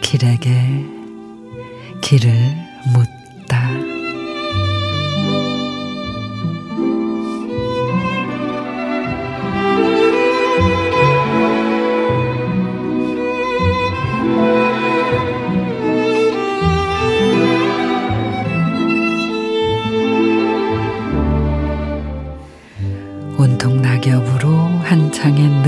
길에게 0.00 0.84
길을 2.00 2.30
묻다. 2.92 3.93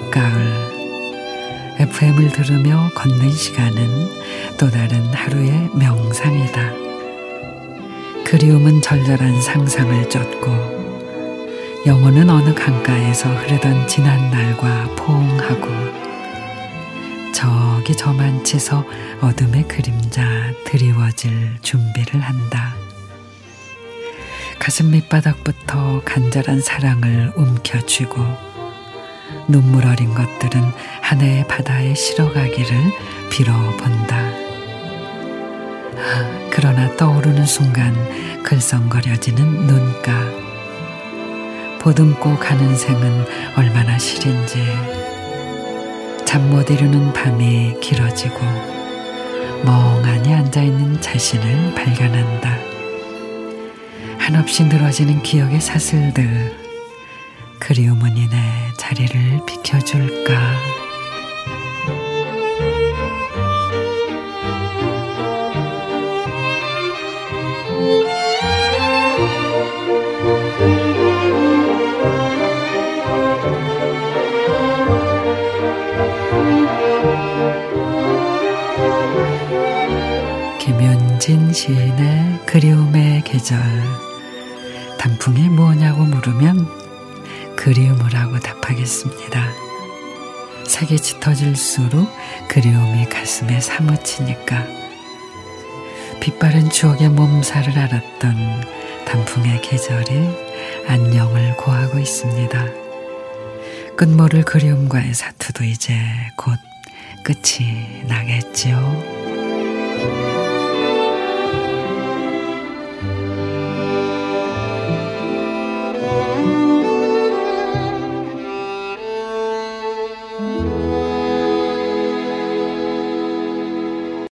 늦가을 0.00 1.76
FM을 1.78 2.30
들으며 2.30 2.90
걷는 2.94 3.30
시간은 3.30 4.56
또 4.58 4.70
다른 4.70 5.04
하루의 5.12 5.70
명상이다. 5.74 6.72
그리움은 8.24 8.80
절절한 8.82 9.40
상상을 9.40 10.08
쫓고 10.08 10.80
영혼은 11.86 12.28
어느 12.28 12.54
강가에서 12.54 13.30
흐르던 13.30 13.88
지난 13.88 14.30
날과 14.30 14.94
포옹하고 14.96 15.68
저기 17.32 17.96
저만치서 17.96 18.84
어둠의 19.22 19.66
그림자 19.66 20.22
드리워질 20.64 21.58
준비를 21.62 22.20
한다. 22.20 22.74
가슴 24.58 24.90
밑바닥부터 24.90 26.02
간절한 26.04 26.60
사랑을 26.60 27.32
움켜쥐고 27.34 28.49
눈물 29.48 29.86
어린 29.86 30.14
것들은 30.14 30.62
하늘의 31.02 31.46
바다에 31.48 31.94
실어가기를 31.94 32.76
빌어본다. 33.30 34.16
아, 35.96 36.48
그러나 36.50 36.94
떠오르는 36.96 37.44
순간 37.46 37.94
글썽거려지는 38.42 39.66
눈가. 39.66 40.12
보듬고 41.80 42.36
가는 42.38 42.76
생은 42.76 43.24
얼마나 43.56 43.98
시린지. 43.98 44.58
잠 46.24 46.48
못 46.50 46.70
이루는 46.70 47.12
밤이 47.12 47.80
길어지고 47.80 48.38
멍하니 49.64 50.32
앉아있는 50.32 51.00
자신을 51.00 51.74
발견한다. 51.74 52.56
한없이 54.18 54.64
늘어지는 54.64 55.22
기억의 55.22 55.60
사슬들. 55.60 56.59
그리움은 57.60 58.16
이 58.16 58.26
내 58.28 58.72
자리를 58.76 59.44
비켜줄까. 59.46 60.34
김윤진 80.58 81.52
시인의 81.52 82.40
그리움의 82.46 83.22
계절 83.24 83.58
단풍이 84.98 85.48
뭐냐고 85.48 86.04
물으면 86.04 86.79
그리움을 87.60 88.08
고 88.30 88.40
답하겠습니다. 88.40 89.52
색이 90.66 90.98
짙어질수록 90.98 92.10
그리움이 92.48 93.06
가슴에 93.10 93.60
사무치니까 93.60 94.66
빛바른 96.20 96.70
추억의 96.70 97.10
몸살을 97.10 97.78
알았던 97.78 98.64
단풍의 99.04 99.60
계절이 99.60 100.86
안녕을 100.86 101.54
고하고 101.58 101.98
있습니다. 101.98 102.66
끝모를 103.94 104.42
그리움과의 104.44 105.12
사투도 105.12 105.64
이제 105.64 105.98
곧 106.36 106.58
끝이 107.22 108.04
나겠지요. 108.06 109.19